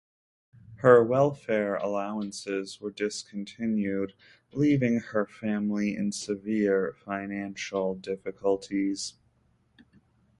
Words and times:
Her 0.77 1.03
welfare 1.03 1.75
allowances 1.75 2.81
were 2.81 2.89
discontinued, 2.89 4.15
leaving 4.51 4.99
her 4.99 5.27
family 5.27 5.95
in 5.95 6.11
severe 6.11 6.95
financial 7.05 7.93
difficulties. 7.93 9.13